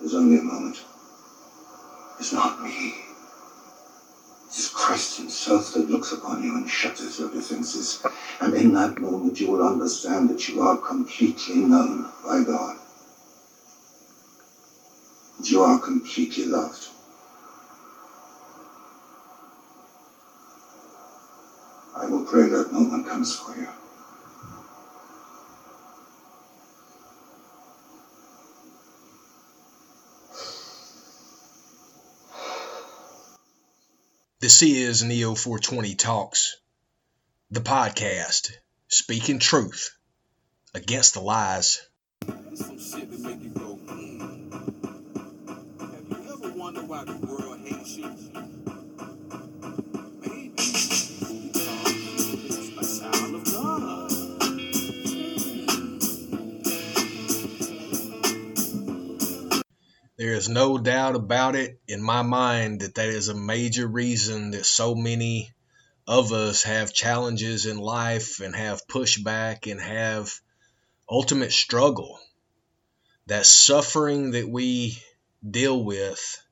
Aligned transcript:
There's 0.00 0.14
only 0.14 0.38
a 0.38 0.42
moment. 0.42 0.82
It's 2.18 2.32
not 2.32 2.62
me. 2.62 2.94
It 4.48 4.56
is 4.58 4.68
Christ 4.68 5.18
himself 5.18 5.74
that 5.74 5.90
looks 5.90 6.12
upon 6.12 6.42
you 6.42 6.54
and 6.54 6.68
shatters 6.68 7.18
your 7.18 7.30
defenses. 7.30 8.04
And 8.40 8.54
in 8.54 8.72
that 8.74 8.98
moment 8.98 9.40
you 9.40 9.50
will 9.50 9.66
understand 9.66 10.30
that 10.30 10.48
you 10.48 10.60
are 10.60 10.76
completely 10.76 11.56
known 11.56 12.10
by 12.24 12.42
God. 12.44 12.78
You 15.44 15.62
are 15.62 15.78
completely 15.78 16.46
loved. 16.46 16.88
I 21.96 22.06
will 22.06 22.24
pray 22.24 22.48
that 22.48 22.72
moment 22.72 23.06
comes 23.06 23.36
for 23.36 23.56
you. 23.56 23.68
This 34.46 34.62
is 34.62 35.02
Neo 35.02 35.34
420 35.34 35.96
Talks, 35.96 36.58
the 37.50 37.58
podcast, 37.58 38.52
speaking 38.86 39.40
truth 39.40 39.90
against 40.72 41.14
the 41.14 41.20
lies. 41.20 41.84
Some 42.54 42.78
shit 42.78 43.10
that 43.10 43.20
make 43.22 43.42
you 43.42 43.50
go, 43.50 43.76
mm. 43.88 44.52
Have 45.80 46.08
you 46.08 46.32
ever 46.32 46.56
wondered 46.56 46.86
why 46.86 47.02
the 47.02 47.16
world 47.26 47.58
hates 47.66 47.96
you? 47.96 48.75
There 60.26 60.34
is 60.34 60.48
no 60.48 60.76
doubt 60.76 61.14
about 61.14 61.54
it 61.54 61.80
in 61.86 62.02
my 62.02 62.22
mind 62.22 62.80
that 62.80 62.96
that 62.96 63.10
is 63.10 63.28
a 63.28 63.34
major 63.34 63.86
reason 63.86 64.50
that 64.50 64.66
so 64.66 64.96
many 64.96 65.54
of 66.04 66.32
us 66.32 66.64
have 66.64 66.92
challenges 66.92 67.64
in 67.64 67.78
life 67.78 68.40
and 68.40 68.52
have 68.52 68.88
pushback 68.88 69.70
and 69.70 69.80
have 69.80 70.32
ultimate 71.08 71.52
struggle. 71.52 72.18
That 73.26 73.46
suffering 73.46 74.32
that 74.32 74.48
we 74.48 75.00
deal 75.48 75.84
with 75.84 76.42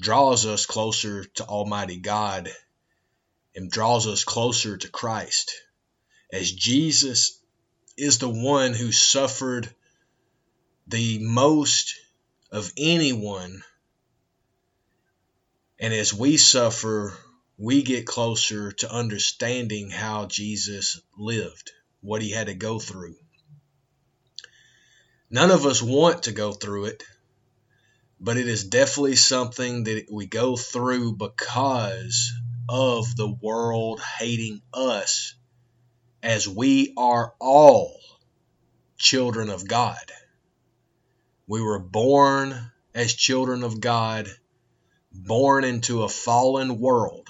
draws 0.00 0.46
us 0.46 0.64
closer 0.64 1.24
to 1.34 1.44
Almighty 1.44 1.98
God 1.98 2.50
and 3.54 3.70
draws 3.70 4.06
us 4.06 4.24
closer 4.24 4.78
to 4.78 4.88
Christ. 4.88 5.52
As 6.32 6.50
Jesus 6.50 7.38
is 7.94 8.16
the 8.16 8.30
one 8.30 8.72
who 8.72 8.90
suffered 8.90 9.68
the 10.86 11.18
most 11.18 11.94
of 12.52 12.70
anyone. 12.76 13.64
And 15.80 15.94
as 15.94 16.12
we 16.12 16.36
suffer, 16.36 17.16
we 17.56 17.82
get 17.82 18.06
closer 18.06 18.72
to 18.72 18.92
understanding 18.92 19.90
how 19.90 20.26
Jesus 20.26 21.00
lived, 21.16 21.72
what 22.02 22.22
he 22.22 22.30
had 22.30 22.48
to 22.48 22.54
go 22.54 22.78
through. 22.78 23.16
None 25.30 25.50
of 25.50 25.64
us 25.64 25.80
want 25.80 26.24
to 26.24 26.32
go 26.32 26.52
through 26.52 26.86
it, 26.86 27.02
but 28.20 28.36
it 28.36 28.46
is 28.46 28.64
definitely 28.64 29.16
something 29.16 29.84
that 29.84 30.06
we 30.12 30.26
go 30.26 30.56
through 30.56 31.14
because 31.14 32.32
of 32.68 33.16
the 33.16 33.28
world 33.28 34.00
hating 34.00 34.60
us, 34.74 35.34
as 36.22 36.46
we 36.46 36.92
are 36.98 37.34
all 37.40 37.98
children 38.98 39.48
of 39.48 39.66
God. 39.66 40.12
We 41.46 41.60
were 41.60 41.78
born 41.78 42.70
as 42.94 43.14
children 43.14 43.62
of 43.62 43.80
God, 43.80 44.28
born 45.12 45.64
into 45.64 46.02
a 46.02 46.08
fallen 46.08 46.78
world. 46.78 47.28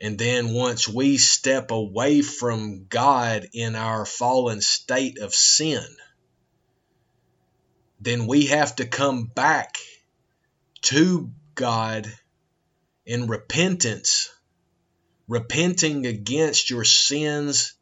And 0.00 0.18
then 0.18 0.52
once 0.52 0.88
we 0.88 1.16
step 1.16 1.70
away 1.70 2.22
from 2.22 2.86
God 2.86 3.48
in 3.52 3.76
our 3.76 4.04
fallen 4.04 4.60
state 4.60 5.18
of 5.18 5.32
sin, 5.34 5.86
then 8.00 8.26
we 8.26 8.46
have 8.46 8.76
to 8.76 8.86
come 8.86 9.26
back 9.26 9.78
to 10.82 11.30
God 11.54 12.12
in 13.06 13.28
repentance, 13.28 14.28
repenting 15.28 16.04
against 16.04 16.68
your 16.68 16.84
sins 16.84 17.74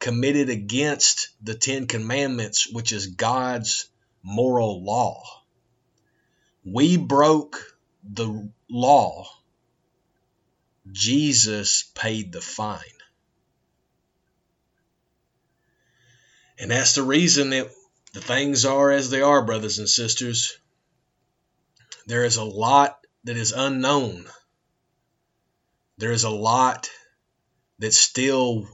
committed 0.00 0.48
against 0.48 1.28
the 1.42 1.54
Ten 1.54 1.86
Commandments, 1.86 2.66
which 2.72 2.92
is 2.92 3.08
God's 3.08 3.86
moral 4.22 4.84
law. 4.84 5.22
We 6.64 6.96
broke 6.96 7.76
the 8.02 8.50
law. 8.68 9.28
Jesus 10.90 11.84
paid 11.94 12.32
the 12.32 12.40
fine. 12.40 12.80
And 16.58 16.70
that's 16.70 16.94
the 16.94 17.02
reason 17.02 17.50
that 17.50 17.70
the 18.12 18.20
things 18.20 18.64
are 18.64 18.90
as 18.90 19.08
they 19.08 19.22
are, 19.22 19.44
brothers 19.44 19.78
and 19.78 19.88
sisters. 19.88 20.58
There 22.06 22.24
is 22.24 22.36
a 22.36 22.44
lot 22.44 22.98
that 23.24 23.36
is 23.36 23.52
unknown. 23.52 24.26
There 25.96 26.12
is 26.12 26.24
a 26.24 26.30
lot 26.30 26.90
that 27.78 27.94
still 27.94 28.66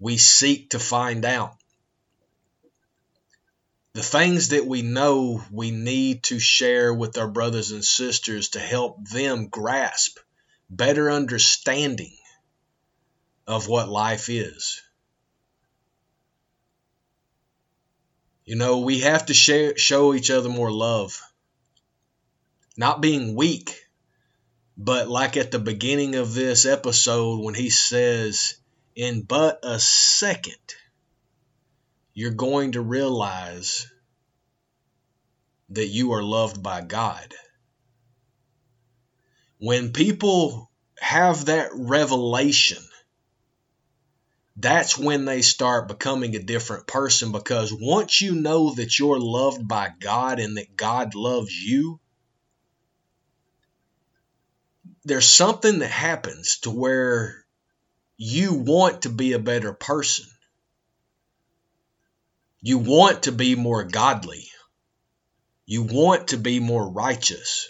we 0.00 0.16
seek 0.16 0.70
to 0.70 0.78
find 0.78 1.24
out 1.24 1.61
the 3.94 4.02
things 4.02 4.48
that 4.48 4.66
we 4.66 4.82
know 4.82 5.42
we 5.50 5.70
need 5.70 6.22
to 6.24 6.38
share 6.38 6.94
with 6.94 7.18
our 7.18 7.28
brothers 7.28 7.72
and 7.72 7.84
sisters 7.84 8.50
to 8.50 8.58
help 8.58 9.06
them 9.08 9.48
grasp 9.48 10.18
better 10.70 11.10
understanding 11.10 12.16
of 13.46 13.68
what 13.68 13.88
life 13.88 14.30
is. 14.30 14.80
You 18.46 18.56
know, 18.56 18.78
we 18.78 19.00
have 19.00 19.26
to 19.26 19.34
share, 19.34 19.76
show 19.76 20.14
each 20.14 20.30
other 20.30 20.48
more 20.48 20.72
love. 20.72 21.20
Not 22.76 23.02
being 23.02 23.36
weak, 23.36 23.86
but 24.76 25.08
like 25.08 25.36
at 25.36 25.50
the 25.50 25.58
beginning 25.58 26.14
of 26.14 26.32
this 26.32 26.64
episode 26.64 27.40
when 27.44 27.54
he 27.54 27.68
says, 27.68 28.54
in 28.96 29.22
but 29.22 29.60
a 29.62 29.78
second, 29.78 30.56
you're 32.14 32.30
going 32.30 32.72
to 32.72 32.80
realize 32.80 33.86
that 35.70 35.86
you 35.86 36.12
are 36.12 36.22
loved 36.22 36.62
by 36.62 36.82
God. 36.82 37.34
When 39.58 39.92
people 39.92 40.70
have 40.98 41.46
that 41.46 41.70
revelation, 41.74 42.82
that's 44.56 44.98
when 44.98 45.24
they 45.24 45.40
start 45.40 45.88
becoming 45.88 46.36
a 46.36 46.42
different 46.42 46.86
person 46.86 47.32
because 47.32 47.72
once 47.72 48.20
you 48.20 48.34
know 48.34 48.74
that 48.74 48.98
you're 48.98 49.18
loved 49.18 49.66
by 49.66 49.90
God 49.98 50.40
and 50.40 50.58
that 50.58 50.76
God 50.76 51.14
loves 51.14 51.52
you, 51.52 51.98
there's 55.04 55.28
something 55.28 55.78
that 55.78 55.90
happens 55.90 56.58
to 56.60 56.70
where 56.70 57.44
you 58.16 58.54
want 58.54 59.02
to 59.02 59.08
be 59.08 59.32
a 59.32 59.38
better 59.38 59.72
person. 59.72 60.26
You 62.62 62.78
want 62.78 63.24
to 63.24 63.32
be 63.32 63.56
more 63.56 63.82
godly. 63.82 64.48
You 65.66 65.82
want 65.82 66.28
to 66.28 66.36
be 66.36 66.60
more 66.60 66.88
righteous. 66.88 67.68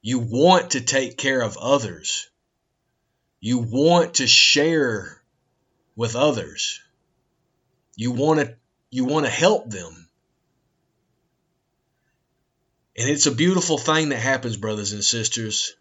You 0.00 0.18
want 0.18 0.70
to 0.70 0.80
take 0.80 1.18
care 1.18 1.42
of 1.42 1.58
others. 1.58 2.28
You 3.40 3.58
want 3.58 4.14
to 4.14 4.26
share 4.26 5.22
with 5.94 6.16
others. 6.16 6.80
You 7.96 8.12
want 8.12 8.40
to 8.40 8.56
you 8.90 9.04
want 9.04 9.26
to 9.26 9.30
help 9.30 9.68
them. 9.68 10.08
And 12.96 13.10
it's 13.10 13.26
a 13.26 13.32
beautiful 13.32 13.76
thing 13.76 14.08
that 14.08 14.18
happens, 14.18 14.56
brothers 14.56 14.92
and 14.92 15.04
sisters. 15.04 15.74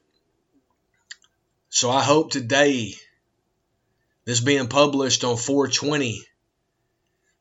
So 1.70 1.90
I 1.90 2.04
hope 2.04 2.32
today 2.32 2.96
this 4.26 4.42
being 4.42 4.68
published 4.68 5.24
on 5.24 5.38
420 5.38 6.26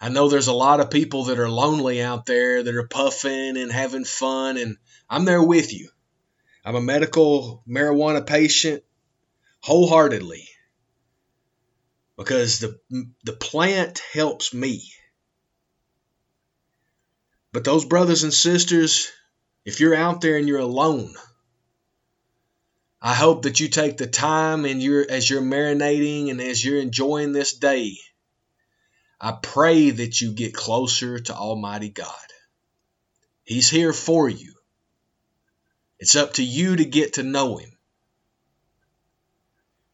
I 0.04 0.10
know 0.10 0.28
there's 0.28 0.48
a 0.48 0.52
lot 0.52 0.80
of 0.80 0.90
people 0.90 1.24
that 1.24 1.38
are 1.38 1.48
lonely 1.48 2.02
out 2.02 2.26
there 2.26 2.62
that 2.62 2.74
are 2.74 2.86
puffing 2.86 3.56
and 3.56 3.72
having 3.72 4.04
fun, 4.04 4.58
and 4.58 4.76
I'm 5.08 5.24
there 5.24 5.42
with 5.42 5.72
you. 5.72 5.88
I'm 6.62 6.74
a 6.74 6.82
medical 6.82 7.62
marijuana 7.66 8.26
patient 8.26 8.84
wholeheartedly 9.60 10.46
because 12.18 12.58
the, 12.58 12.78
the 13.24 13.32
plant 13.32 14.02
helps 14.12 14.52
me. 14.52 14.82
But 17.50 17.64
those 17.64 17.86
brothers 17.86 18.24
and 18.24 18.34
sisters, 18.34 19.10
if 19.64 19.80
you're 19.80 19.94
out 19.94 20.20
there 20.20 20.36
and 20.36 20.46
you're 20.46 20.58
alone, 20.58 21.14
I 23.00 23.14
hope 23.14 23.44
that 23.44 23.58
you 23.58 23.68
take 23.68 23.96
the 23.96 24.06
time 24.06 24.66
and 24.66 24.82
you're 24.82 25.06
as 25.10 25.30
you're 25.30 25.40
marinating 25.40 26.30
and 26.30 26.42
as 26.42 26.62
you're 26.62 26.80
enjoying 26.80 27.32
this 27.32 27.54
day 27.54 27.96
I 29.24 29.32
pray 29.32 29.88
that 29.88 30.20
you 30.20 30.32
get 30.32 30.52
closer 30.52 31.18
to 31.18 31.34
Almighty 31.34 31.88
God. 31.88 32.12
He's 33.42 33.70
here 33.70 33.94
for 33.94 34.28
you. 34.28 34.52
It's 35.98 36.14
up 36.14 36.34
to 36.34 36.44
you 36.44 36.76
to 36.76 36.84
get 36.84 37.14
to 37.14 37.22
know 37.22 37.56
him 37.56 37.72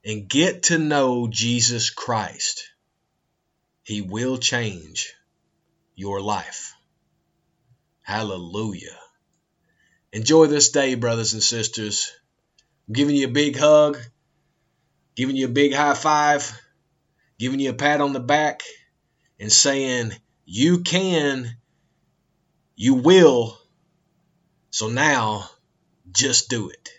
and 0.05 0.29
get 0.29 0.65
to 0.65 0.79
know 0.79 1.29
Jesus 1.29 1.91
Christ. 1.91 2.73
He 3.85 4.01
will 4.01 4.37
change 4.37 5.15
your 5.95 6.21
life. 6.21 6.75
Hallelujah. 8.03 8.99
Enjoy 10.13 10.47
this 10.47 10.73
day, 10.73 10.97
brothers 10.97 11.35
and 11.35 11.43
sisters. 11.43 12.11
I'm 12.89 12.95
giving 12.95 13.15
you 13.15 13.29
a 13.29 13.31
big 13.31 13.57
hug, 13.57 13.97
giving 15.15 15.37
you 15.37 15.47
a 15.47 15.51
big 15.51 15.73
high 15.73 15.95
five, 15.95 16.53
giving 17.39 17.61
you 17.61 17.71
a 17.71 17.75
pat 17.75 18.01
on 18.01 18.13
the 18.13 18.19
back, 18.19 18.65
and 19.41 19.51
saying, 19.51 20.13
You 20.45 20.81
can, 20.83 21.57
you 22.77 22.95
will. 22.95 23.59
So 24.71 24.89
now, 24.89 25.51
just 26.13 26.49
do 26.49 26.69
it. 26.69 26.91